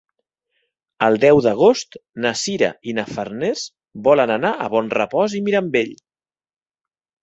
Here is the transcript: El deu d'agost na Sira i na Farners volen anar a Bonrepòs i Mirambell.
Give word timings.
El 1.07 1.19
deu 1.23 1.41
d'agost 1.47 1.99
na 2.25 2.33
Sira 2.45 2.71
i 2.93 2.97
na 3.01 3.07
Farners 3.13 3.69
volen 4.11 4.37
anar 4.41 4.55
a 4.57 4.75
Bonrepòs 4.77 5.41
i 5.43 5.47
Mirambell. 5.49 5.99